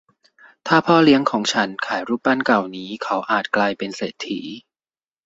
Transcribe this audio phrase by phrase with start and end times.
[0.67, 4.41] ถ้าพ่อเลี้ยงของฉันขายรูปปั้นเก่านี้เขาอาจกลายเป็นเศรษฐี